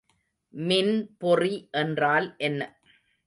மின்பொறி 0.53 1.53
என்றால் 1.73 2.27
என்ன? 2.39 2.61